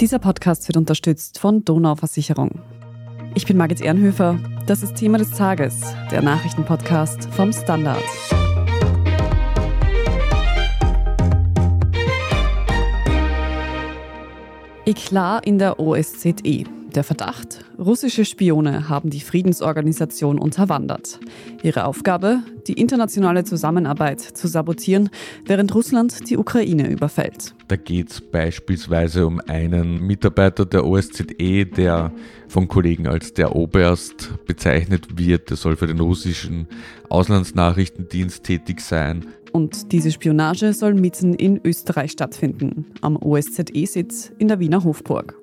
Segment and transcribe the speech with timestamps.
[0.00, 2.60] Dieser Podcast wird unterstützt von Donau Versicherung.
[3.34, 4.38] Ich bin Margit Ehrenhöfer.
[4.66, 5.80] Das ist Thema des Tages,
[6.10, 8.02] der Nachrichtenpodcast vom Standard.
[14.84, 16.75] Eklat in der OSZE.
[16.96, 21.20] Der Verdacht, russische Spione haben die Friedensorganisation unterwandert.
[21.62, 25.10] Ihre Aufgabe, die internationale Zusammenarbeit zu sabotieren,
[25.44, 27.54] während Russland die Ukraine überfällt.
[27.68, 32.12] Da geht es beispielsweise um einen Mitarbeiter der OSZE, der
[32.48, 35.50] von Kollegen als der Oberst bezeichnet wird.
[35.50, 36.66] Der soll für den russischen
[37.10, 39.26] Auslandsnachrichtendienst tätig sein.
[39.52, 45.34] Und diese Spionage soll mitten in Österreich stattfinden, am OSZE-Sitz in der Wiener Hofburg.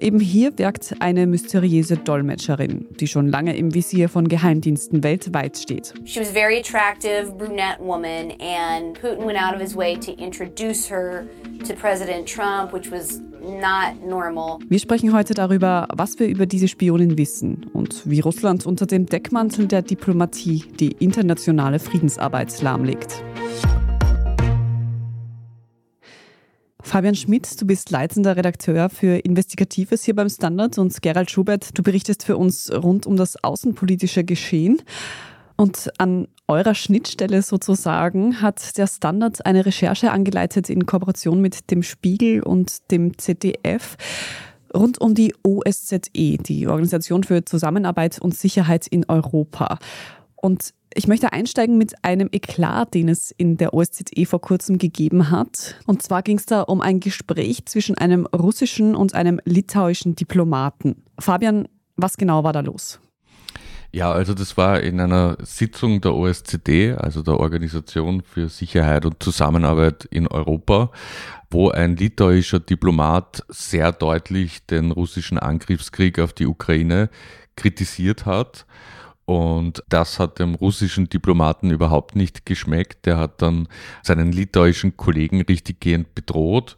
[0.00, 5.94] Eben hier wirkt eine mysteriöse Dolmetscherin, die schon lange im Visier von Geheimdiensten weltweit steht.
[6.04, 10.12] She was a very attractive brunette woman and Putin went out of his way to
[10.12, 11.26] introduce her
[11.66, 14.58] to President Trump, which was not normal.
[14.68, 19.06] Wir sprechen heute darüber, was wir über diese Spionin wissen und wie Russland unter dem
[19.06, 23.22] Deckmantel der Diplomatie die internationale Friedensarbeit lahmlegt.
[26.84, 31.82] Fabian Schmidt, du bist leitender Redakteur für Investigatives hier beim Standard und Gerald Schubert, du
[31.82, 34.80] berichtest für uns rund um das außenpolitische Geschehen.
[35.56, 41.82] Und an eurer Schnittstelle sozusagen hat der Standard eine Recherche angeleitet in Kooperation mit dem
[41.82, 43.96] Spiegel und dem ZDF
[44.76, 49.78] rund um die OSZE, die Organisation für Zusammenarbeit und Sicherheit in Europa.
[50.36, 55.30] Und ich möchte einsteigen mit einem Eklat, den es in der OSZE vor kurzem gegeben
[55.30, 55.76] hat.
[55.86, 61.02] Und zwar ging es da um ein Gespräch zwischen einem russischen und einem litauischen Diplomaten.
[61.18, 63.00] Fabian, was genau war da los?
[63.92, 69.22] Ja, also das war in einer Sitzung der OSZE, also der Organisation für Sicherheit und
[69.22, 70.90] Zusammenarbeit in Europa,
[71.50, 77.08] wo ein litauischer Diplomat sehr deutlich den russischen Angriffskrieg auf die Ukraine
[77.54, 78.66] kritisiert hat
[79.26, 83.06] und das hat dem russischen Diplomaten überhaupt nicht geschmeckt.
[83.06, 83.68] Der hat dann
[84.02, 86.76] seinen litauischen Kollegen richtiggehend bedroht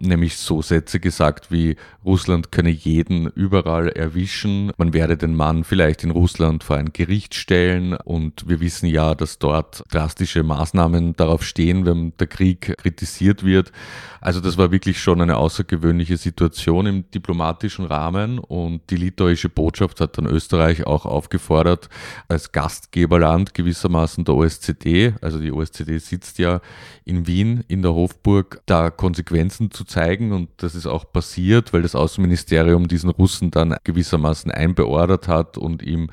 [0.00, 6.04] nämlich so Sätze gesagt wie Russland könne jeden überall erwischen, man werde den Mann vielleicht
[6.04, 7.94] in Russland vor ein Gericht stellen.
[7.94, 13.72] Und wir wissen ja, dass dort drastische Maßnahmen darauf stehen, wenn der Krieg kritisiert wird.
[14.20, 18.38] Also das war wirklich schon eine außergewöhnliche Situation im diplomatischen Rahmen.
[18.38, 21.88] Und die litauische Botschaft hat dann Österreich auch aufgefordert,
[22.28, 26.60] als Gastgeberland gewissermaßen der OSZE, also die OSZE sitzt ja
[27.04, 31.82] in Wien in der Hofburg, da Konsequenzen zu zeigen und das ist auch passiert, weil
[31.82, 36.10] das Außenministerium diesen Russen dann gewissermaßen einbeordert hat und ihm,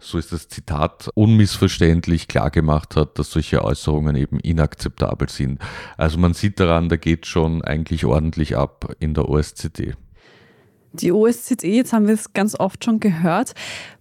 [0.00, 5.60] so ist das Zitat, unmissverständlich klargemacht hat, dass solche Äußerungen eben inakzeptabel sind.
[5.96, 9.94] Also man sieht daran, da geht schon eigentlich ordentlich ab in der OSZE.
[10.92, 13.54] Die OSZE, jetzt haben wir es ganz oft schon gehört.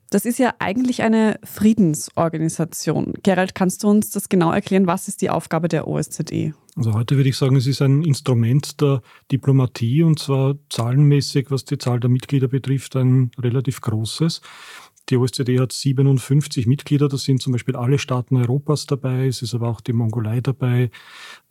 [0.09, 3.13] Das ist ja eigentlich eine Friedensorganisation.
[3.23, 4.87] Gerald, kannst du uns das genau erklären?
[4.87, 6.53] Was ist die Aufgabe der OSZE?
[6.77, 9.01] Also heute würde ich sagen, es ist ein Instrument der
[9.31, 14.41] Diplomatie und zwar zahlenmäßig, was die Zahl der Mitglieder betrifft, ein relativ großes.
[15.09, 19.55] Die OSZE hat 57 Mitglieder, das sind zum Beispiel alle Staaten Europas dabei, es ist
[19.55, 20.91] aber auch die Mongolei dabei,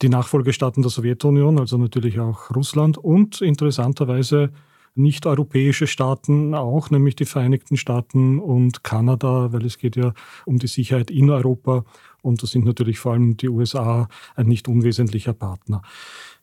[0.02, 4.52] die Nachfolgestaaten der Sowjetunion, also natürlich auch Russland und interessanterweise
[4.96, 10.12] nicht-europäische Staaten auch, nämlich die Vereinigten Staaten und Kanada, weil es geht ja
[10.44, 11.84] um die Sicherheit in Europa
[12.22, 15.82] und da sind natürlich vor allem die USA ein nicht unwesentlicher Partner.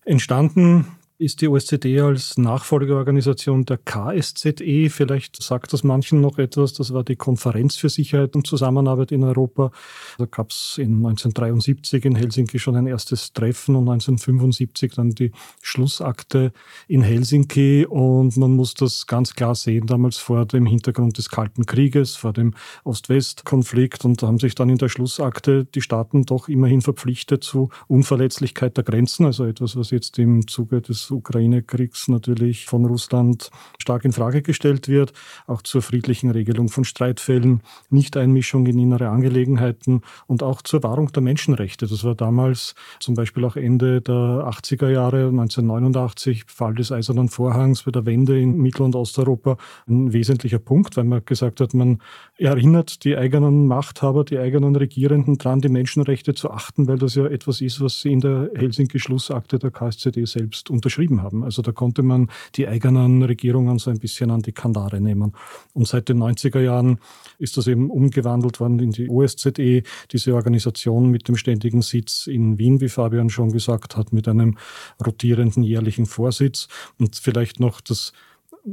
[0.05, 0.85] Entstanden
[1.19, 4.89] ist die OSZE als Nachfolgeorganisation der KSZE.
[4.89, 6.73] Vielleicht sagt das manchen noch etwas.
[6.73, 9.71] Das war die Konferenz für Sicherheit und Zusammenarbeit in Europa.
[10.17, 15.31] Da gab es in 1973 in Helsinki schon ein erstes Treffen und 1975 dann die
[15.61, 16.51] Schlussakte
[16.87, 17.85] in Helsinki.
[17.87, 22.33] Und man muss das ganz klar sehen, damals vor dem Hintergrund des Kalten Krieges, vor
[22.33, 24.03] dem Ost-West-Konflikt.
[24.03, 28.77] Und da haben sich dann in der Schlussakte die Staaten doch immerhin verpflichtet zu Unverletzlichkeit
[28.77, 34.13] der Grenzen, also etwas, was jetzt im Zuge des Ukraine-Kriegs natürlich von Russland stark in
[34.13, 35.13] Frage gestellt wird,
[35.47, 41.21] auch zur friedlichen Regelung von Streitfällen, Nichteinmischung in innere Angelegenheiten und auch zur Wahrung der
[41.21, 41.87] Menschenrechte.
[41.87, 47.83] Das war damals zum Beispiel auch Ende der 80er Jahre, 1989, Fall des Eisernen Vorhangs
[47.83, 49.57] bei der Wende in Mittel- und Osteuropa,
[49.87, 51.99] ein wesentlicher Punkt, weil man gesagt hat, man
[52.37, 57.25] erinnert die eigenen Machthaber, die eigenen Regierenden daran, die Menschenrechte zu achten, weil das ja
[57.25, 61.43] etwas ist, was sie in der Helsinki-Schlussakte der KSZD selbst unterstützt unterschrieben haben.
[61.43, 65.33] Also da konnte man die eigenen Regierungen so ein bisschen an die Kandare nehmen.
[65.73, 66.99] Und seit den 90er Jahren
[67.39, 72.57] ist das eben umgewandelt worden in die OSZE, diese Organisation mit dem ständigen Sitz in
[72.57, 74.57] Wien, wie Fabian schon gesagt hat, mit einem
[75.05, 76.67] rotierenden jährlichen Vorsitz.
[76.99, 78.13] Und vielleicht noch das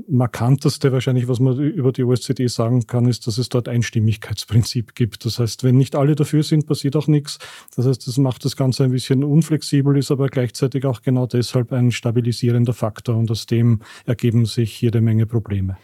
[0.09, 5.25] markanteste wahrscheinlich, was man über die OSZE sagen kann, ist, dass es dort Einstimmigkeitsprinzip gibt.
[5.25, 7.39] Das heißt, wenn nicht alle dafür sind, passiert auch nichts.
[7.75, 11.73] Das heißt, das macht das Ganze ein bisschen unflexibel, ist aber gleichzeitig auch genau deshalb
[11.73, 15.77] ein stabilisierender Faktor und aus dem ergeben sich jede Menge Probleme.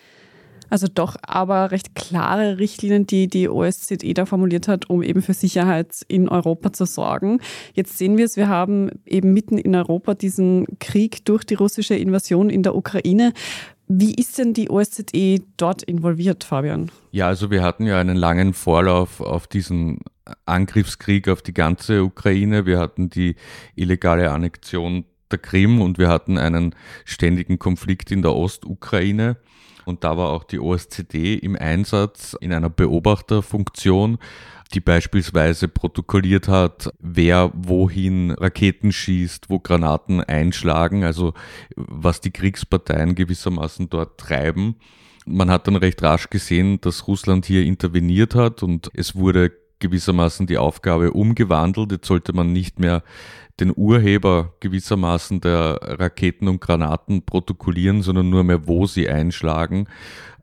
[0.69, 5.35] Also doch aber recht klare Richtlinien, die die OSZE da formuliert hat, um eben für
[5.35, 7.41] Sicherheit in Europa zu sorgen.
[7.75, 11.95] Jetzt sehen wir es, wir haben eben mitten in Europa diesen Krieg durch die russische
[11.95, 13.33] Invasion in der Ukraine.
[13.89, 16.91] Wie ist denn die OSZE dort involviert, Fabian?
[17.13, 20.01] Ja, also wir hatten ja einen langen Vorlauf auf diesen
[20.45, 22.67] Angriffskrieg auf die ganze Ukraine.
[22.67, 23.37] Wir hatten die
[23.77, 26.75] illegale Annexion der Krim und wir hatten einen
[27.05, 29.37] ständigen Konflikt in der Ostukraine.
[29.85, 34.19] Und da war auch die OSZE im Einsatz in einer Beobachterfunktion
[34.75, 41.35] die beispielsweise protokolliert hat, wer wohin Raketen schießt, wo Granaten einschlagen, also
[41.77, 44.77] was die Kriegsparteien gewissermaßen dort treiben.
[45.25, 50.47] Man hat dann recht rasch gesehen, dass Russland hier interveniert hat und es wurde gewissermaßen
[50.47, 51.93] die Aufgabe umgewandelt.
[51.93, 53.03] Jetzt sollte man nicht mehr
[53.61, 59.89] den Urheber gewissermaßen der Raketen und Granaten protokollieren, sondern nur mehr, wo sie einschlagen.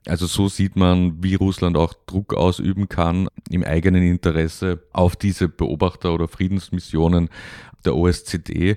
[0.06, 5.48] Also so sieht man, wie Russland auch Druck ausüben kann im eigenen Interesse auf diese
[5.48, 7.30] Beobachter- oder Friedensmissionen
[7.84, 8.76] der OSZE.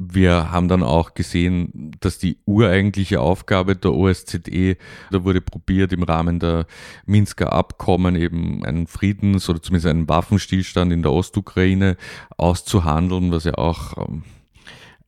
[0.00, 4.76] Wir haben dann auch gesehen, dass die ureigentliche Aufgabe der OSZE,
[5.10, 6.66] da wurde probiert im Rahmen der
[7.04, 11.96] Minsker Abkommen eben einen Friedens- oder zumindest einen Waffenstillstand in der Ostukraine
[12.36, 14.22] auszuhandeln, was ja auch ähm,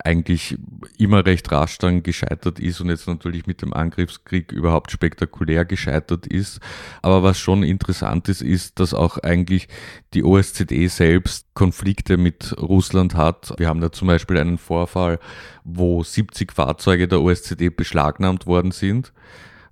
[0.05, 0.57] eigentlich
[0.99, 6.27] immer recht rasch dann gescheitert ist und jetzt natürlich mit dem Angriffskrieg überhaupt spektakulär gescheitert
[6.27, 6.61] ist.
[7.03, 9.69] Aber was schon interessant ist, ist, dass auch eigentlich
[10.15, 13.55] die OSZE selbst Konflikte mit Russland hat.
[13.59, 15.19] Wir haben da zum Beispiel einen Vorfall,
[15.65, 19.13] wo 70 Fahrzeuge der OSZE beschlagnahmt worden sind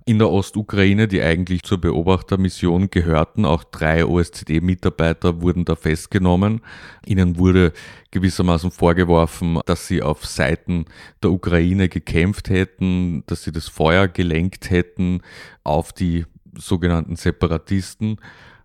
[0.09, 3.45] in der Ostukraine, die eigentlich zur Beobachtermission gehörten.
[3.45, 6.61] Auch drei OSZE-Mitarbeiter wurden da festgenommen.
[7.05, 7.73] Ihnen wurde
[8.09, 10.85] gewissermaßen vorgeworfen, dass sie auf Seiten
[11.21, 15.21] der Ukraine gekämpft hätten, dass sie das Feuer gelenkt hätten
[15.63, 16.25] auf die
[16.57, 18.17] sogenannten Separatisten.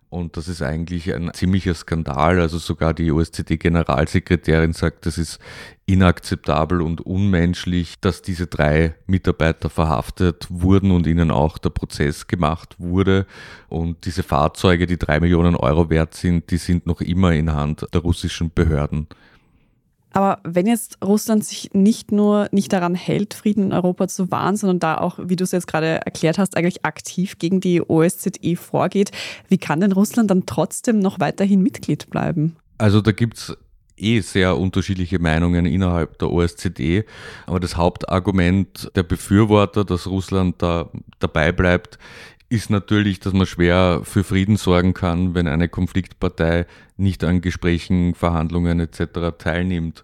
[0.09, 2.39] Und das ist eigentlich ein ziemlicher Skandal.
[2.39, 5.39] Also sogar die OSZE-Generalsekretärin sagt, das ist
[5.87, 12.75] inakzeptabel und unmenschlich, dass diese drei Mitarbeiter verhaftet wurden und ihnen auch der Prozess gemacht
[12.77, 13.25] wurde.
[13.67, 17.85] Und diese Fahrzeuge, die drei Millionen Euro wert sind, die sind noch immer in Hand
[17.93, 19.07] der russischen Behörden.
[20.15, 24.55] Aber wenn jetzt Russland sich nicht nur nicht daran hält, Frieden in Europa zu wahren,
[24.55, 28.55] sondern da auch, wie du es jetzt gerade erklärt hast, eigentlich aktiv gegen die OSZE
[28.55, 29.11] vorgeht,
[29.49, 32.55] wie kann denn Russland dann trotzdem noch weiterhin Mitglied bleiben?
[32.77, 33.57] Also da gibt es
[33.97, 37.03] eh sehr unterschiedliche Meinungen innerhalb der OSZE.
[37.45, 40.89] Aber das Hauptargument der Befürworter, dass Russland da
[41.19, 41.99] dabei bleibt,
[42.49, 46.65] ist natürlich, dass man schwer für Frieden sorgen kann, wenn eine Konfliktpartei
[46.97, 49.37] nicht an Gesprächen, Verhandlungen etc.
[49.37, 50.03] teilnimmt.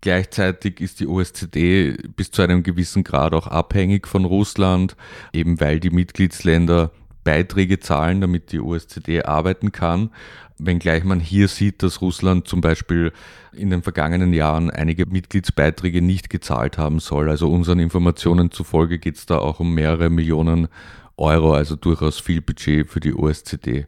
[0.00, 4.96] Gleichzeitig ist die OSZE bis zu einem gewissen Grad auch abhängig von Russland,
[5.32, 6.90] eben weil die Mitgliedsländer
[7.24, 10.10] Beiträge zahlen, damit die OSZE arbeiten kann.
[10.58, 13.12] Wenngleich man hier sieht, dass Russland zum Beispiel
[13.52, 17.28] in den vergangenen Jahren einige Mitgliedsbeiträge nicht gezahlt haben soll.
[17.28, 20.68] Also unseren Informationen zufolge geht es da auch um mehrere Millionen
[21.16, 23.86] Euro, also durchaus viel Budget für die OSZE.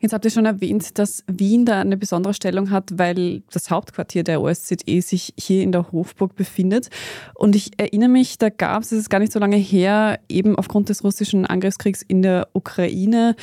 [0.00, 4.22] Jetzt habt ihr schon erwähnt, dass Wien da eine besondere Stellung hat, weil das Hauptquartier
[4.22, 6.88] der OSZE sich hier in der Hofburg befindet.
[7.34, 10.54] Und ich erinnere mich, da gab es, es ist gar nicht so lange her, eben
[10.54, 13.34] aufgrund des russischen Angriffskriegs in der Ukraine,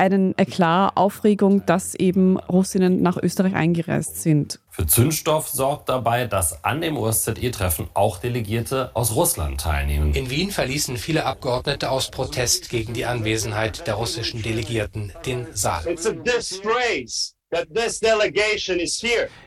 [0.00, 4.58] einen Eklat, Aufregung, dass eben Russinnen nach Österreich eingereist sind.
[4.70, 10.14] Für Zündstoff sorgt dabei, dass an dem OSZE-Treffen auch Delegierte aus Russland teilnehmen.
[10.14, 15.86] In Wien verließen viele Abgeordnete aus Protest gegen die Anwesenheit der russischen Delegierten den Saal.
[15.86, 17.34] It's a disgrace.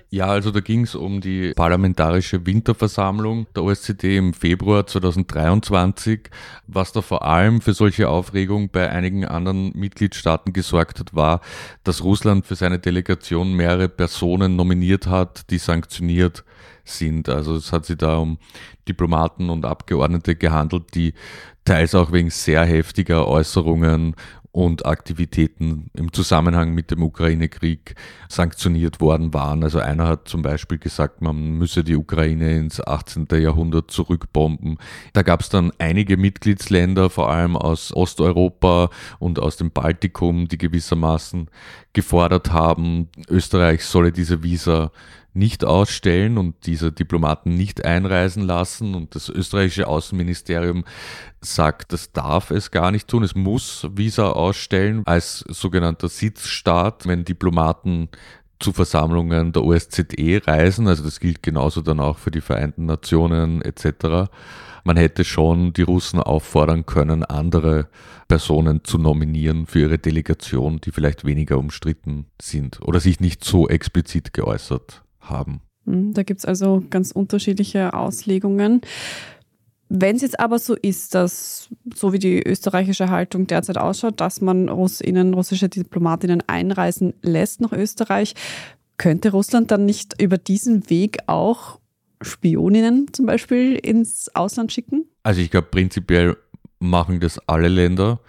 [0.09, 6.29] Ja, also da ging es um die parlamentarische Winterversammlung der OSZE im Februar 2023.
[6.67, 11.39] Was da vor allem für solche Aufregung bei einigen anderen Mitgliedstaaten gesorgt hat, war,
[11.85, 16.43] dass Russland für seine Delegation mehrere Personen nominiert hat, die sanktioniert
[16.83, 17.29] sind.
[17.29, 18.37] Also es hat sich da um
[18.87, 21.13] Diplomaten und Abgeordnete gehandelt, die
[21.65, 24.15] teils auch wegen sehr heftiger Äußerungen
[24.53, 27.95] und Aktivitäten im Zusammenhang mit dem Ukraine-Krieg
[28.29, 29.63] sanktioniert worden waren.
[29.63, 33.27] Also einer hat zum Beispiel gesagt, man müsse die Ukraine ins 18.
[33.31, 34.77] Jahrhundert zurückbomben.
[35.13, 40.59] Da gab es dann einige Mitgliedsländer, vor allem aus Osteuropa und aus dem Baltikum, die
[40.59, 41.49] gewissermaßen
[41.93, 44.91] gefordert haben, Österreich solle diese Visa
[45.33, 48.95] nicht ausstellen und diese Diplomaten nicht einreisen lassen.
[48.95, 50.85] Und das österreichische Außenministerium
[51.41, 53.23] sagt, das darf es gar nicht tun.
[53.23, 58.09] Es muss Visa ausstellen als sogenannter Sitzstaat, wenn Diplomaten
[58.59, 60.87] zu Versammlungen der OSZE reisen.
[60.87, 64.29] Also das gilt genauso dann auch für die Vereinten Nationen etc.
[64.85, 67.87] Man hätte schon die Russen auffordern können, andere
[68.27, 73.67] Personen zu nominieren für ihre Delegation, die vielleicht weniger umstritten sind oder sich nicht so
[73.67, 75.61] explizit geäußert haben.
[75.85, 78.81] Hm, da gibt es also ganz unterschiedliche Auslegungen.
[79.89, 84.41] Wenn es jetzt aber so ist, dass, so wie die österreichische Haltung derzeit ausschaut, dass
[84.41, 88.33] man Russinnen, russische Diplomatinnen einreisen lässt nach Österreich,
[88.97, 91.79] könnte Russland dann nicht über diesen Weg auch
[92.21, 95.05] Spioninnen zum Beispiel ins Ausland schicken?
[95.23, 96.37] Also ich glaube, prinzipiell
[96.79, 98.19] machen das alle Länder.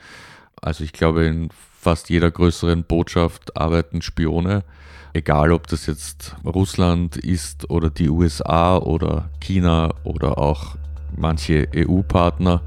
[0.60, 4.64] Also ich glaube, in fast jeder größeren Botschaft arbeiten Spione
[5.14, 10.76] egal ob das jetzt Russland ist oder die USA oder China oder auch
[11.16, 12.62] manche EU-Partner.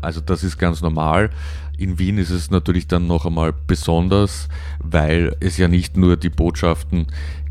[0.00, 1.30] Also das ist ganz normal.
[1.76, 4.48] In Wien ist es natürlich dann noch einmal besonders,
[4.80, 7.06] weil es ja nicht nur die Botschaften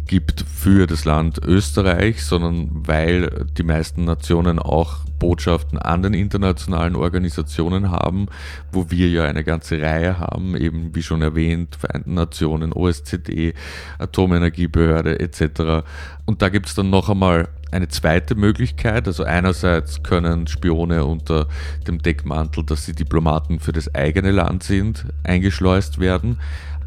[0.05, 6.95] gibt für das Land Österreich, sondern weil die meisten Nationen auch Botschaften an den internationalen
[6.95, 8.27] Organisationen haben,
[8.71, 13.53] wo wir ja eine ganze Reihe haben, eben wie schon erwähnt, Vereinten Nationen, OSZE,
[13.99, 15.85] Atomenergiebehörde etc.
[16.25, 19.07] Und da gibt es dann noch einmal eine zweite Möglichkeit.
[19.07, 21.47] Also einerseits können Spione unter
[21.87, 26.39] dem Deckmantel, dass sie Diplomaten für das eigene Land sind, eingeschleust werden.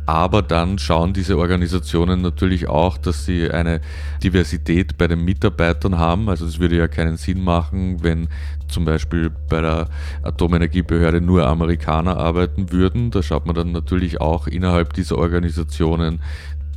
[0.05, 3.81] Aber dann schauen diese Organisationen natürlich auch, dass sie eine
[4.23, 6.29] Diversität bei den Mitarbeitern haben.
[6.29, 8.29] Also es würde ja keinen Sinn machen, wenn
[8.69, 9.89] zum Beispiel bei der
[10.23, 13.11] Atomenergiebehörde nur Amerikaner arbeiten würden.
[13.11, 16.21] Da schaut man dann natürlich auch innerhalb dieser Organisationen,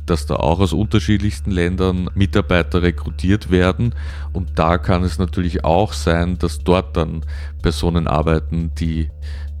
[0.06, 3.94] dass da auch aus unterschiedlichsten Ländern Mitarbeiter rekrutiert werden.
[4.32, 7.22] Und da kann es natürlich auch sein, dass dort dann
[7.60, 9.10] Personen arbeiten, die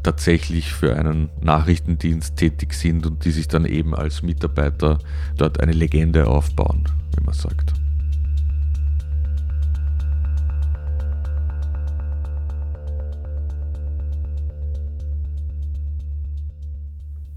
[0.06, 5.00] tatsächlich für einen Nachrichtendienst tätig sind und die sich dann eben als Mitarbeiter
[5.36, 6.84] dort eine Legende aufbauen,
[7.16, 7.72] wie man sagt.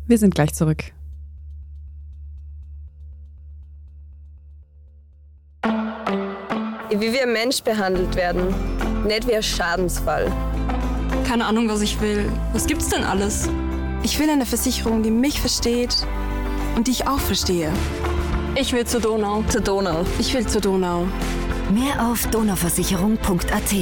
[0.06, 0.84] Wir sind gleich zurück.
[6.92, 8.54] Wie wir Mensch behandelt werden,
[9.08, 10.32] nicht wie ein Schadensfall
[11.30, 12.26] keine Ahnung, was ich will.
[12.54, 13.48] Was gibt's denn alles?
[14.02, 16.08] Ich will eine Versicherung, die mich versteht
[16.76, 17.72] und die ich auch verstehe.
[18.60, 19.44] Ich will zur Donau.
[19.48, 20.04] Zur Donau.
[20.18, 21.06] Ich will zur Donau.
[21.72, 23.76] Mehr auf donauversicherung.at.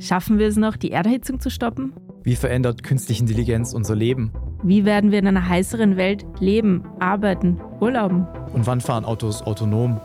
[0.00, 1.92] Schaffen wir es noch, die Erderhitzung zu stoppen?
[2.24, 4.32] Wie verändert künstliche Intelligenz unser Leben?
[4.64, 8.26] Wie werden wir in einer heißeren Welt leben, arbeiten, urlauben?
[8.52, 10.00] Und wann fahren Autos autonom?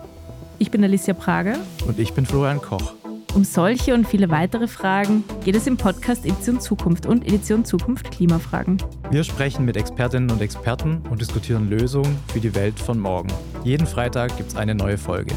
[0.64, 1.58] Ich bin Alicia Prager.
[1.86, 2.94] Und ich bin Florian Koch.
[3.34, 8.12] Um solche und viele weitere Fragen geht es im Podcast Edition Zukunft und Edition Zukunft
[8.12, 8.78] Klimafragen.
[9.12, 13.28] Wir sprechen mit Expertinnen und Experten und diskutieren Lösungen für die Welt von morgen.
[13.66, 15.36] Jeden Freitag gibt es eine neue Folge.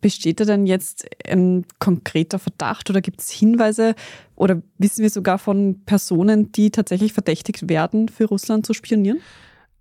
[0.00, 3.94] Besteht da denn jetzt ein konkreter Verdacht oder gibt es Hinweise
[4.34, 9.20] oder wissen wir sogar von Personen, die tatsächlich verdächtigt werden, für Russland zu spionieren?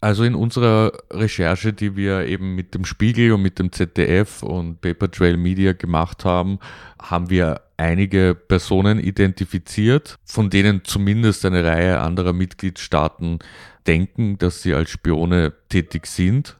[0.01, 4.79] Also in unserer Recherche, die wir eben mit dem Spiegel und mit dem ZDF und
[4.79, 6.59] Paper Trail Media gemacht haben,
[7.01, 13.39] haben wir einige Personen identifiziert, von denen zumindest eine Reihe anderer Mitgliedstaaten
[13.87, 16.57] denken, dass sie als Spione tätig sind.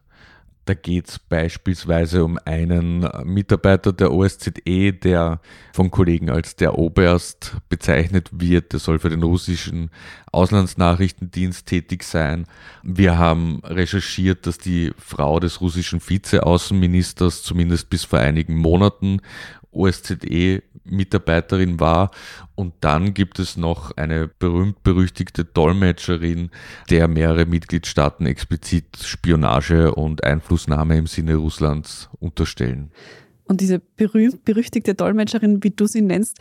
[0.70, 5.42] Da geht es beispielsweise um einen Mitarbeiter der OSZE, der
[5.74, 8.72] von Kollegen als der Oberst bezeichnet wird.
[8.72, 9.90] Der soll für den russischen
[10.32, 12.46] Auslandsnachrichtendienst tätig sein.
[12.84, 19.22] Wir haben recherchiert, dass die Frau des russischen Vizeaußenministers zumindest bis vor einigen Monaten
[19.72, 20.62] OSZE
[20.92, 22.12] Mitarbeiterin war.
[22.56, 26.50] Und dann gibt es noch eine berühmt-berüchtigte Dolmetscherin,
[26.90, 32.92] der mehrere Mitgliedstaaten explizit Spionage und Einflussnahme im Sinne Russlands unterstellen.
[33.46, 36.38] Und diese berühmt-berüchtigte Dolmetscherin, wie du sie nennst,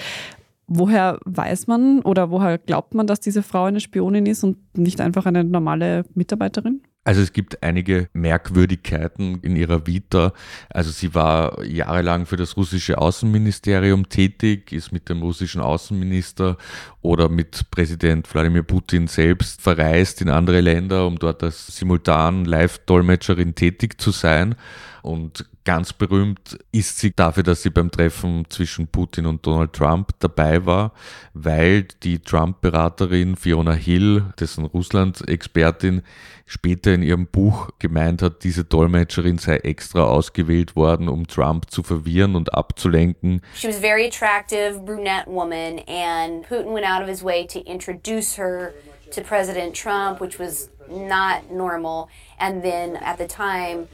[0.70, 5.00] Woher weiß man oder woher glaubt man, dass diese Frau eine Spionin ist und nicht
[5.00, 6.82] einfach eine normale Mitarbeiterin?
[7.04, 10.34] Also es gibt einige Merkwürdigkeiten in ihrer Vita.
[10.68, 16.58] Also sie war jahrelang für das russische Außenministerium tätig, ist mit dem russischen Außenminister
[17.00, 23.54] oder mit Präsident Wladimir Putin selbst verreist in andere Länder, um dort als simultan Live-Dolmetscherin
[23.54, 24.54] tätig zu sein.
[25.02, 30.10] Und ganz berühmt ist sie dafür, dass sie beim Treffen zwischen Putin und Donald Trump
[30.18, 30.92] dabei war,
[31.34, 36.02] weil die Trump-Beraterin Fiona Hill, dessen Russland-Expertin,
[36.46, 41.82] später in ihrem Buch gemeint hat, diese Dolmetscherin sei extra ausgewählt worden, um Trump zu
[41.82, 43.42] verwirren und abzulenken.
[43.54, 47.60] She was a very attractive brunette woman and Putin went out of his way to
[47.60, 48.72] introduce her
[49.10, 52.08] to President Trump, which was not normal.
[52.38, 53.88] And then at the time,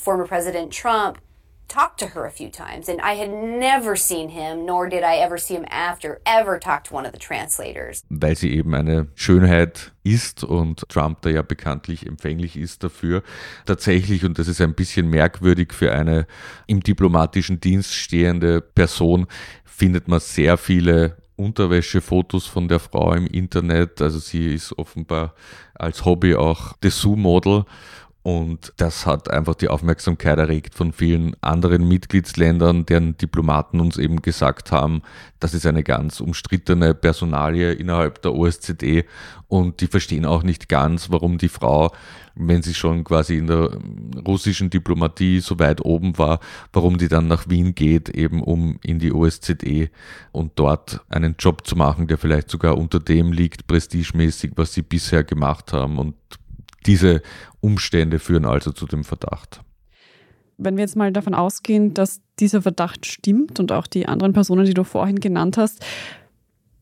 [0.00, 1.18] former President Trump
[1.68, 5.18] talked to her a few times, and I had never seen him, nor did I
[5.18, 8.02] ever see him after, ever talk to one of the translators.
[8.10, 13.22] Weil sie eben eine Schönheit ist und Trump da ja bekanntlich empfänglich ist dafür.
[13.66, 16.26] Tatsächlich, und das ist ein bisschen merkwürdig für eine
[16.66, 19.26] im diplomatischen Dienst stehende Person,
[19.64, 24.02] findet man sehr viele Unterwäschefotos von der Frau im Internet.
[24.02, 25.34] Also sie ist offenbar
[25.74, 27.64] als Hobby auch Dessous-Model
[28.22, 34.20] und das hat einfach die Aufmerksamkeit erregt von vielen anderen Mitgliedsländern, deren Diplomaten uns eben
[34.20, 35.00] gesagt haben,
[35.38, 39.04] das ist eine ganz umstrittene Personalie innerhalb der OSZE
[39.48, 41.92] und die verstehen auch nicht ganz, warum die Frau,
[42.34, 43.78] wenn sie schon quasi in der
[44.26, 46.40] russischen Diplomatie so weit oben war,
[46.74, 49.88] warum die dann nach Wien geht, eben um in die OSZE
[50.30, 54.82] und dort einen Job zu machen, der vielleicht sogar unter dem liegt, prestigemäßig, was sie
[54.82, 55.98] bisher gemacht haben.
[55.98, 56.14] Und
[56.86, 57.22] diese
[57.60, 59.60] Umstände führen also zu dem Verdacht.
[60.58, 64.66] Wenn wir jetzt mal davon ausgehen, dass dieser Verdacht stimmt und auch die anderen Personen,
[64.66, 65.84] die du vorhin genannt hast,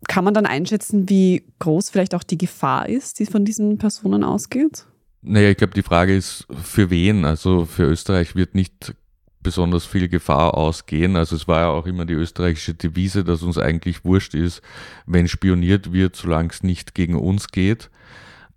[0.09, 4.25] kann man dann einschätzen, wie groß vielleicht auch die Gefahr ist, die von diesen Personen
[4.25, 4.87] ausgeht?
[5.23, 7.25] Naja, ich glaube, die Frage ist, für wen?
[7.25, 8.95] Also für Österreich wird nicht
[9.43, 11.17] besonders viel Gefahr ausgehen.
[11.17, 14.63] Also es war ja auch immer die österreichische Devise, dass uns eigentlich wurscht ist,
[15.07, 17.91] wenn spioniert wird, solange es nicht gegen uns geht.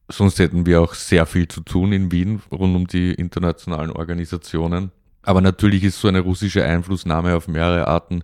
[0.09, 4.91] Sonst hätten wir auch sehr viel zu tun in Wien rund um die internationalen Organisationen.
[5.23, 8.23] Aber natürlich ist so eine russische Einflussnahme auf mehrere Arten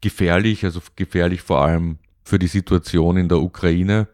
[0.00, 4.08] gefährlich, also gefährlich vor allem für die Situation in der Ukraine,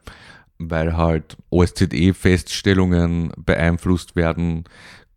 [0.58, 4.64] weil halt OSZE-Feststellungen beeinflusst werden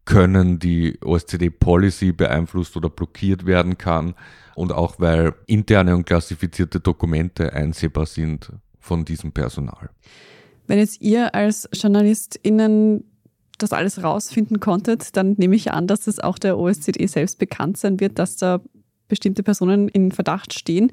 [0.06, 4.16] können, die OSZE-Policy beeinflusst oder blockiert werden kann
[4.56, 9.90] und auch weil interne und klassifizierte Dokumente einsehbar sind von diesem Personal.
[10.68, 13.04] Wenn jetzt ihr als JournalistInnen
[13.58, 17.78] das alles rausfinden konntet, dann nehme ich an, dass es auch der OSZE selbst bekannt
[17.78, 18.62] sein wird, dass da
[19.08, 20.92] bestimmte Personen in Verdacht stehen.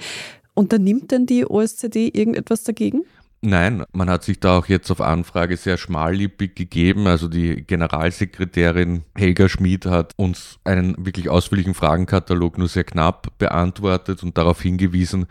[0.55, 3.03] Unternimmt denn die OSZE irgendetwas dagegen?
[3.47, 7.07] Nein, man hat sich da auch jetzt auf Anfrage sehr schmallippig gegeben.
[7.07, 14.23] Also die Generalsekretärin Helga Schmid hat uns einen wirklich ausführlichen Fragenkatalog nur sehr knapp beantwortet
[14.23, 15.27] und darauf hingewiesen,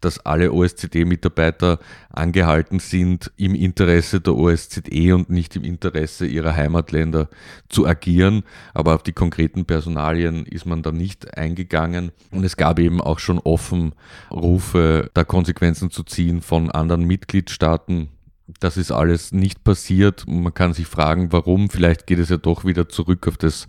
[0.00, 1.78] dass alle OSZE-Mitarbeiter
[2.10, 7.28] angehalten sind, im Interesse der OSZE und nicht im Interesse ihrer Heimatländer
[7.68, 8.44] zu agieren.
[8.74, 12.12] Aber auf die konkreten Personalien ist man da nicht eingegangen.
[12.30, 13.92] Und es gab eben auch schon offen
[14.30, 18.08] Rufe, da Konsequenzen zu ziehen von anderen Mitgliedstaaten.
[18.60, 20.24] Das ist alles nicht passiert.
[20.26, 21.68] Man kann sich fragen, warum.
[21.68, 23.66] Vielleicht geht es ja doch wieder zurück auf das,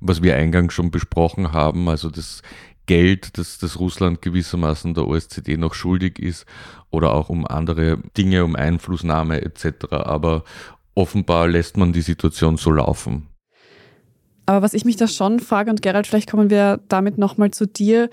[0.00, 1.88] was wir eingangs schon besprochen haben.
[1.90, 2.40] Also das
[2.86, 6.46] Geld, das, das Russland gewissermaßen der OSZE noch schuldig ist
[6.90, 9.86] oder auch um andere Dinge, um Einflussnahme etc.
[9.90, 10.44] Aber
[10.94, 13.28] offenbar lässt man die Situation so laufen.
[14.46, 17.66] Aber was ich mich da schon frage, und Gerald, vielleicht kommen wir damit nochmal zu
[17.66, 18.10] dir,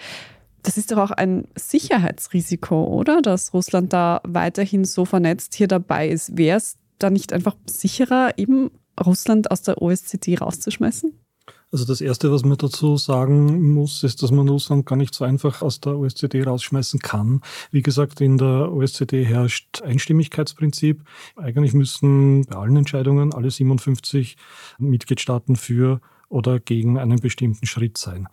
[0.64, 3.22] das ist doch auch ein Sicherheitsrisiko, oder?
[3.22, 6.38] Dass Russland da weiterhin so vernetzt hier dabei ist.
[6.38, 8.70] Wäre es da nicht einfach sicherer, eben
[9.04, 11.14] Russland aus der OSZE rauszuschmeißen?
[11.72, 15.24] Also das Erste, was man dazu sagen muss, ist, dass man Russland gar nicht so
[15.24, 17.42] einfach aus der OSZE rausschmeißen kann.
[17.70, 21.04] Wie gesagt, in der OSZE herrscht Einstimmigkeitsprinzip.
[21.36, 24.36] Eigentlich müssen bei allen Entscheidungen alle 57
[24.80, 28.28] Mitgliedstaaten für oder gegen einen bestimmten Schritt sein.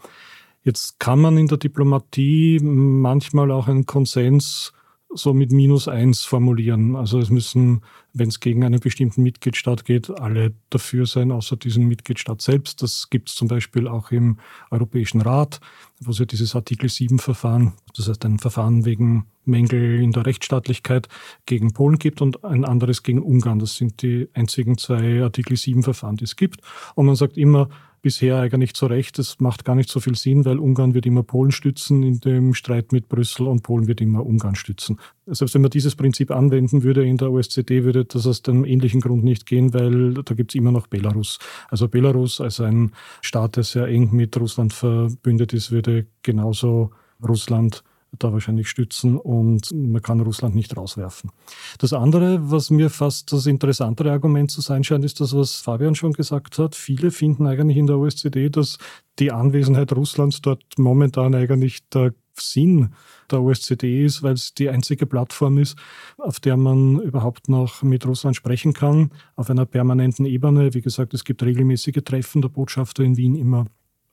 [0.62, 4.72] Jetzt kann man in der Diplomatie manchmal auch einen Konsens
[5.14, 6.96] so mit minus eins formulieren.
[6.96, 11.86] Also es müssen, wenn es gegen einen bestimmten Mitgliedstaat geht, alle dafür sein, außer diesem
[11.88, 12.82] Mitgliedstaat selbst.
[12.82, 14.38] Das gibt es zum Beispiel auch im
[14.70, 15.60] Europäischen Rat,
[16.00, 21.08] wo es ja dieses Artikel 7-Verfahren, das heißt ein Verfahren wegen Mängel in der Rechtsstaatlichkeit
[21.46, 23.58] gegen Polen gibt und ein anderes gegen Ungarn.
[23.58, 26.60] Das sind die einzigen zwei Artikel 7-Verfahren, die es gibt.
[26.94, 27.68] Und man sagt immer,
[28.06, 29.18] bisher eigentlich zu Recht.
[29.18, 32.54] Das macht gar nicht so viel Sinn, weil Ungarn wird immer Polen stützen in dem
[32.54, 35.00] Streit mit Brüssel und Polen wird immer Ungarn stützen.
[35.26, 39.00] Selbst wenn man dieses Prinzip anwenden würde in der OSZE, würde das aus dem ähnlichen
[39.00, 41.40] Grund nicht gehen, weil da gibt es immer noch Belarus.
[41.68, 42.92] Also Belarus als ein
[43.22, 46.92] Staat, der sehr eng mit Russland verbündet ist, würde genauso
[47.26, 47.82] Russland
[48.18, 51.30] da wahrscheinlich stützen und man kann Russland nicht rauswerfen.
[51.78, 55.94] Das andere, was mir fast das interessantere Argument zu sein scheint, ist das, was Fabian
[55.94, 56.74] schon gesagt hat.
[56.74, 58.78] Viele finden eigentlich in der OSZE, dass
[59.18, 62.90] die Anwesenheit Russlands dort momentan eigentlich der Sinn
[63.30, 65.76] der OSZE ist, weil es die einzige Plattform ist,
[66.18, 70.74] auf der man überhaupt noch mit Russland sprechen kann, auf einer permanenten Ebene.
[70.74, 73.66] Wie gesagt, es gibt regelmäßige Treffen der Botschafter in Wien immer.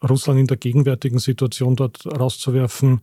[0.08, 3.02] Russland in der gegenwärtigen Situation dort rauszuwerfen,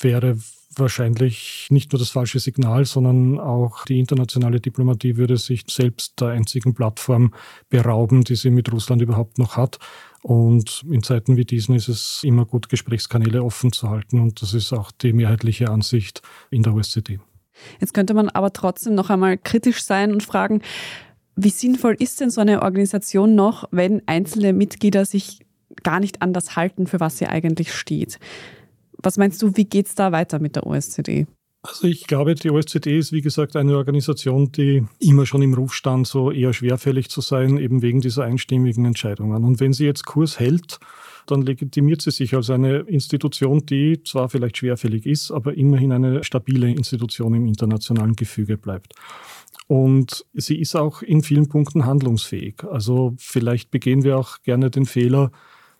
[0.00, 0.36] wäre
[0.76, 6.28] wahrscheinlich nicht nur das falsche Signal, sondern auch die internationale Diplomatie würde sich selbst der
[6.28, 7.34] einzigen Plattform
[7.68, 9.78] berauben, die sie mit Russland überhaupt noch hat.
[10.22, 14.20] Und in Zeiten wie diesen ist es immer gut, Gesprächskanäle offen zu halten.
[14.20, 17.18] Und das ist auch die mehrheitliche Ansicht in der OSZE.
[17.80, 20.62] Jetzt könnte man aber trotzdem noch einmal kritisch sein und fragen,
[21.36, 25.40] wie sinnvoll ist denn so eine Organisation noch, wenn einzelne Mitglieder sich
[25.82, 28.18] gar nicht an das halten, für was sie eigentlich steht?
[29.02, 31.26] Was meinst du, wie geht es da weiter mit der OSZE?
[31.62, 35.74] Also ich glaube, die OSZE ist wie gesagt eine Organisation, die immer schon im Ruf
[35.74, 39.44] stand, so eher schwerfällig zu sein, eben wegen dieser einstimmigen Entscheidungen.
[39.44, 40.78] Und wenn sie jetzt Kurs hält,
[41.26, 46.24] dann legitimiert sie sich als eine Institution, die zwar vielleicht schwerfällig ist, aber immerhin eine
[46.24, 48.94] stabile Institution im internationalen Gefüge bleibt.
[49.66, 52.64] Und sie ist auch in vielen Punkten handlungsfähig.
[52.64, 55.30] Also vielleicht begehen wir auch gerne den Fehler,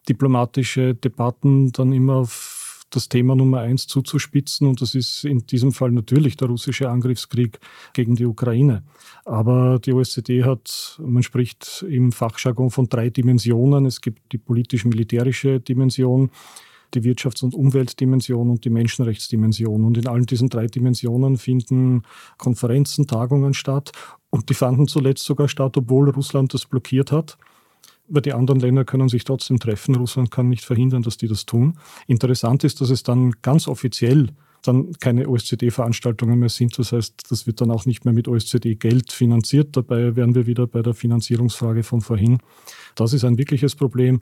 [0.09, 2.60] diplomatische Debatten dann immer auf
[2.90, 4.66] das Thema Nummer eins zuzuspitzen.
[4.66, 7.59] Und das ist in diesem Fall natürlich der russische Angriffskrieg
[7.92, 8.83] gegen die Ukraine.
[9.24, 13.87] Aber die OSZE hat, man spricht im Fachjargon von drei Dimensionen.
[13.87, 16.31] Es gibt die politisch-militärische Dimension,
[16.94, 19.85] die Wirtschafts- und Umweltdimension und die Menschenrechtsdimension.
[19.85, 22.03] Und in allen diesen drei Dimensionen finden
[22.37, 23.92] Konferenzen, Tagungen statt.
[24.31, 27.38] Und die fanden zuletzt sogar statt, obwohl Russland das blockiert hat
[28.11, 29.94] aber die anderen Länder können sich trotzdem treffen.
[29.94, 31.79] Russland kann nicht verhindern, dass die das tun.
[32.07, 34.31] Interessant ist, dass es dann ganz offiziell
[34.62, 36.79] dann keine OSZE-Veranstaltungen mehr sind.
[36.79, 39.77] Das heißt, das wird dann auch nicht mehr mit OSZE-Geld finanziert.
[39.77, 42.38] Dabei wären wir wieder bei der Finanzierungsfrage von vorhin.
[42.94, 44.20] Das ist ein wirkliches Problem.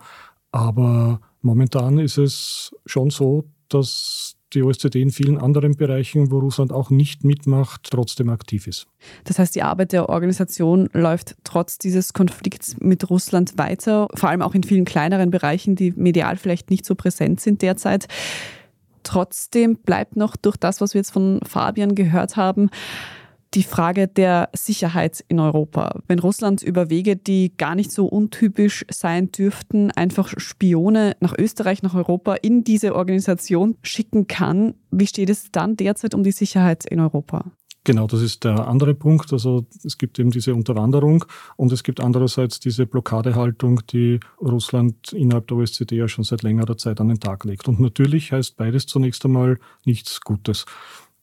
[0.52, 6.72] Aber momentan ist es schon so, dass die OSZE in vielen anderen Bereichen, wo Russland
[6.72, 8.86] auch nicht mitmacht, trotzdem aktiv ist.
[9.24, 14.42] Das heißt, die Arbeit der Organisation läuft trotz dieses Konflikts mit Russland weiter, vor allem
[14.42, 18.08] auch in vielen kleineren Bereichen, die medial vielleicht nicht so präsent sind derzeit.
[19.02, 22.70] Trotzdem bleibt noch durch das, was wir jetzt von Fabian gehört haben,
[23.54, 26.00] die Frage der Sicherheit in Europa.
[26.06, 31.82] Wenn Russland über Wege, die gar nicht so untypisch sein dürften, einfach Spione nach Österreich,
[31.82, 36.84] nach Europa in diese Organisation schicken kann, wie steht es dann derzeit um die Sicherheit
[36.84, 37.52] in Europa?
[37.88, 39.32] Genau, das ist der andere Punkt.
[39.32, 41.24] Also es gibt eben diese Unterwanderung
[41.56, 46.76] und es gibt andererseits diese Blockadehaltung, die Russland innerhalb der OSZE ja schon seit längerer
[46.76, 47.66] Zeit an den Tag legt.
[47.66, 50.66] Und natürlich heißt beides zunächst einmal nichts Gutes.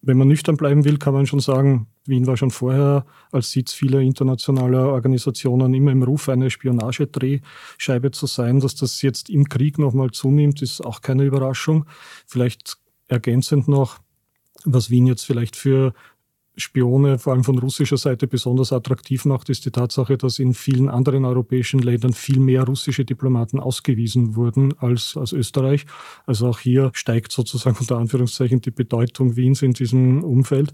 [0.08, 3.74] Wenn man nüchtern bleiben will, kann man schon sagen, Wien war schon vorher als Sitz
[3.74, 8.60] vieler internationaler Organisationen immer im Ruf, eine Spionagedrehscheibe zu sein.
[8.60, 11.86] Dass das jetzt im Krieg nochmal zunimmt, ist auch keine Überraschung.
[12.28, 13.98] Vielleicht ergänzend noch,
[14.64, 15.94] was Wien jetzt vielleicht für
[16.58, 20.90] Spione, vor allem von russischer Seite, besonders attraktiv macht, ist die Tatsache, dass in vielen
[20.90, 25.86] anderen europäischen Ländern viel mehr russische Diplomaten ausgewiesen wurden als aus Österreich.
[26.26, 30.72] Also auch hier steigt sozusagen unter Anführungszeichen die Bedeutung Wiens in diesem Umfeld.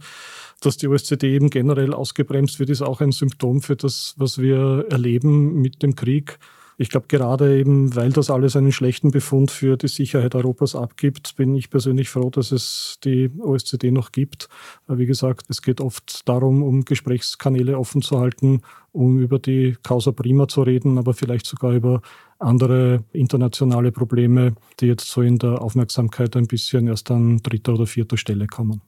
[0.62, 4.86] Dass die OSZE eben generell ausgebremst wird, ist auch ein Symptom für das, was wir
[4.90, 6.38] erleben mit dem Krieg
[6.78, 11.36] ich glaube, gerade eben, weil das alles einen schlechten Befund für die Sicherheit Europas abgibt,
[11.36, 14.50] bin ich persönlich froh, dass es die OSZE noch gibt.
[14.88, 20.12] Wie gesagt, es geht oft darum, um Gesprächskanäle offen zu halten, um über die Causa
[20.12, 22.02] Prima zu reden, aber vielleicht sogar über
[22.40, 27.86] andere internationale Probleme, die jetzt so in der Aufmerksamkeit ein bisschen erst an dritter oder
[27.86, 28.82] vierter Stelle kommen.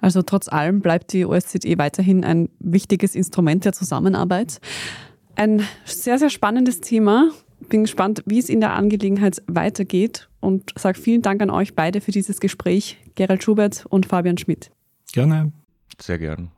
[0.00, 4.60] Also trotz allem bleibt die OSZE weiterhin ein wichtiges Instrument der Zusammenarbeit.
[5.36, 7.30] Ein sehr, sehr spannendes Thema.
[7.68, 12.00] Bin gespannt, wie es in der Angelegenheit weitergeht und sage vielen Dank an euch beide
[12.00, 14.70] für dieses Gespräch, Gerald Schubert und Fabian Schmidt.
[15.12, 15.52] Gerne.
[16.00, 16.50] Sehr gern.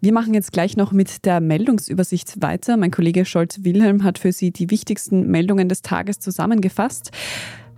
[0.00, 2.76] Wir machen jetzt gleich noch mit der Meldungsübersicht weiter.
[2.76, 7.10] Mein Kollege Scholz Wilhelm hat für Sie die wichtigsten Meldungen des Tages zusammengefasst.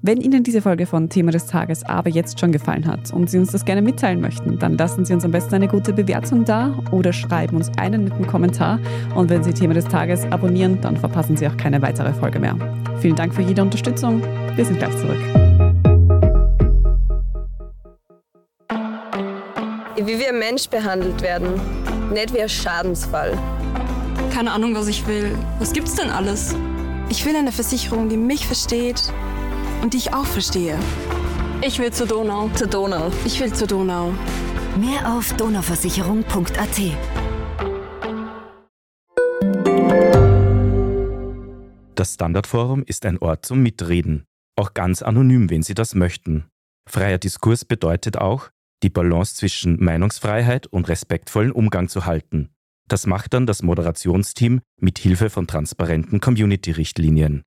[0.02, 3.36] Wenn Ihnen diese Folge von Thema des Tages aber jetzt schon gefallen hat und Sie
[3.38, 6.74] uns das gerne mitteilen möchten, dann lassen Sie uns am besten eine gute Bewertung da
[6.90, 8.80] oder schreiben uns einen netten Kommentar.
[9.14, 12.56] Und wenn Sie Thema des Tages abonnieren, dann verpassen Sie auch keine weitere Folge mehr.
[13.00, 14.22] Vielen Dank für jede Unterstützung.
[14.56, 15.20] Wir sind gleich zurück.
[19.96, 21.60] Wie wir Mensch behandelt werden,
[22.10, 23.36] nicht wie ein Schadensfall.
[24.32, 25.36] Keine Ahnung, was ich will.
[25.58, 26.56] Was gibt's denn alles?
[27.10, 29.12] Ich will eine Versicherung, die mich versteht
[29.82, 30.78] und die ich auch verstehe.
[31.62, 32.48] Ich will zur Donau.
[32.54, 33.10] Zur Donau.
[33.24, 34.12] Ich will zur Donau.
[34.78, 36.80] Mehr auf donauversicherung.at.
[41.94, 44.24] Das Standardforum ist ein Ort zum Mitreden,
[44.56, 46.46] auch ganz anonym, wenn Sie das möchten.
[46.88, 48.48] Freier Diskurs bedeutet auch,
[48.82, 52.48] die Balance zwischen Meinungsfreiheit und respektvollen Umgang zu halten.
[52.88, 57.42] Das macht dann das Moderationsteam mit Hilfe von transparenten Community-Richtlinien.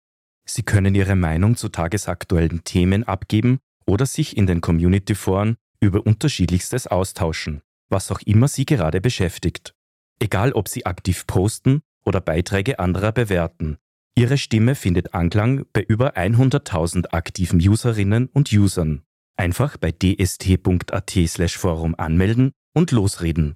[0.45, 6.87] Sie können Ihre Meinung zu tagesaktuellen Themen abgeben oder sich in den Community-Foren über unterschiedlichstes
[6.87, 9.73] austauschen, was auch immer Sie gerade beschäftigt.
[10.19, 13.77] Egal ob Sie aktiv posten oder Beiträge anderer bewerten.
[14.15, 19.01] Ihre Stimme findet Anklang bei über 100.000 aktiven Userinnen und Usern.
[19.35, 23.55] Einfach bei dst.at/forum anmelden und losreden.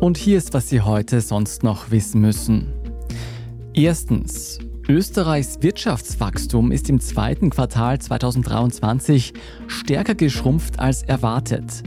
[0.00, 2.72] Und hier ist, was Sie heute sonst noch wissen müssen.
[3.72, 4.58] Erstens.
[4.86, 9.32] Österreichs Wirtschaftswachstum ist im zweiten Quartal 2023
[9.66, 11.82] stärker geschrumpft als erwartet.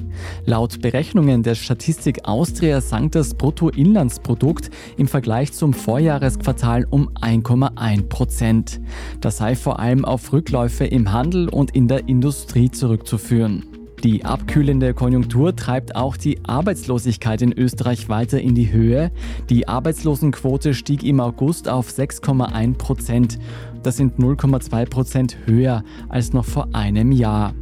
[0.46, 8.82] Laut Berechnungen der Statistik Austria sank das Bruttoinlandsprodukt im Vergleich zum Vorjahresquartal um 1,1 Prozent.
[9.22, 13.77] Das sei vor allem auf Rückläufe im Handel und in der Industrie zurückzuführen.
[14.04, 19.12] Die abkühlende Konjunktur treibt auch die Arbeitslosigkeit in Österreich weiter in die Höhe.
[19.50, 23.40] Die Arbeitslosenquote stieg im August auf 6,1 Prozent.
[23.82, 27.54] Das sind 0,2 Prozent höher als noch vor einem Jahr.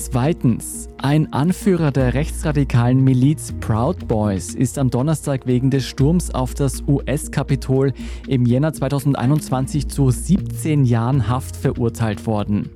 [0.00, 6.54] Zweitens, ein Anführer der rechtsradikalen Miliz Proud Boys ist am Donnerstag wegen des Sturms auf
[6.54, 7.92] das US-Kapitol
[8.28, 12.70] im Jänner 2021 zu 17 Jahren Haft verurteilt worden.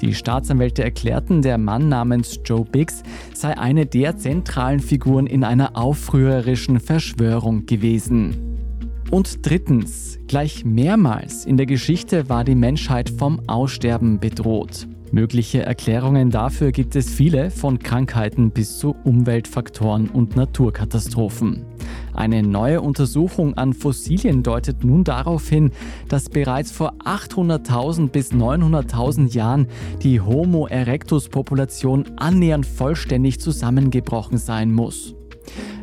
[0.00, 5.76] Die Staatsanwälte erklärten, der Mann namens Joe Biggs sei eine der zentralen Figuren in einer
[5.76, 8.58] aufrührerischen Verschwörung gewesen.
[9.12, 14.88] Und drittens, gleich mehrmals in der Geschichte war die Menschheit vom Aussterben bedroht.
[15.12, 21.64] Mögliche Erklärungen dafür gibt es viele, von Krankheiten bis zu Umweltfaktoren und Naturkatastrophen.
[22.12, 25.70] Eine neue Untersuchung an Fossilien deutet nun darauf hin,
[26.08, 29.68] dass bereits vor 800.000 bis 900.000 Jahren
[30.02, 35.14] die Homo erectus-Population annähernd vollständig zusammengebrochen sein muss.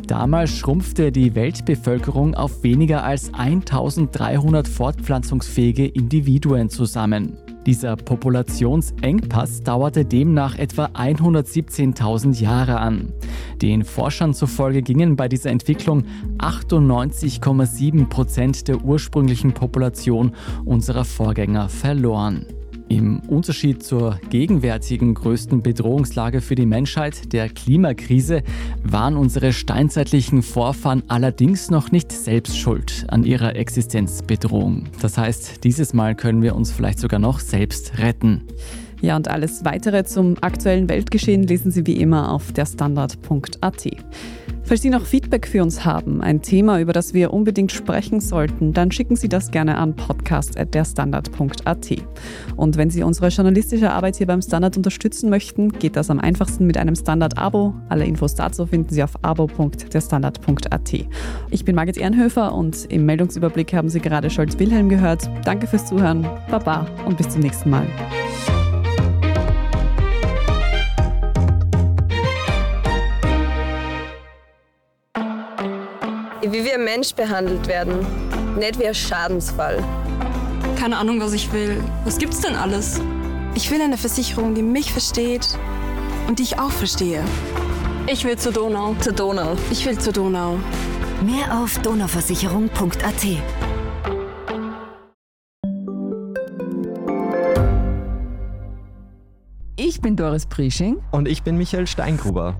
[0.07, 7.38] Damals schrumpfte die Weltbevölkerung auf weniger als 1300 fortpflanzungsfähige Individuen zusammen.
[7.65, 13.13] Dieser Populationsengpass dauerte demnach etwa 117.000 Jahre an.
[13.62, 16.04] Den Forschern zufolge gingen bei dieser Entwicklung
[16.39, 22.45] 98,7 Prozent der ursprünglichen Population unserer Vorgänger verloren.
[22.93, 28.43] Im Unterschied zur gegenwärtigen größten Bedrohungslage für die Menschheit, der Klimakrise,
[28.84, 34.89] waren unsere steinzeitlichen Vorfahren allerdings noch nicht selbst schuld an ihrer Existenzbedrohung.
[35.01, 38.43] Das heißt, dieses Mal können wir uns vielleicht sogar noch selbst retten.
[39.01, 43.88] Ja, und alles weitere zum aktuellen Weltgeschehen lesen Sie wie immer auf derstandard.at.
[44.65, 48.71] Falls Sie noch Feedback für uns haben, ein Thema, über das wir unbedingt sprechen sollten,
[48.71, 51.91] dann schicken Sie das gerne an podcast.derstandard.at.
[52.56, 56.65] Und wenn Sie unsere journalistische Arbeit hier beim Standard unterstützen möchten, geht das am einfachsten
[56.65, 57.73] mit einem Standard-Abo.
[57.89, 60.93] Alle Infos dazu finden Sie auf abo.derstandard.at.
[61.52, 65.30] Ich bin Margit Ehrenhöfer und im Meldungsüberblick haben Sie gerade Scholz Wilhelm gehört.
[65.43, 67.86] Danke fürs Zuhören, Baba und bis zum nächsten Mal.
[76.61, 78.05] Mensch behandelt werden,
[78.57, 79.83] nicht wie ein Schadensfall.
[80.77, 81.83] Keine Ahnung, was ich will.
[82.05, 83.01] Was gibt's denn alles?
[83.55, 85.57] Ich will eine Versicherung, die mich versteht
[86.27, 87.23] und die ich auch verstehe.
[88.07, 88.95] Ich will zur Donau.
[88.99, 89.55] Zur Donau.
[89.71, 90.59] Ich will zur Donau.
[91.25, 93.25] Mehr auf donauversicherung.at.
[99.75, 101.01] Ich bin Doris Prisching.
[101.11, 102.59] Und ich bin Michael Steingruber.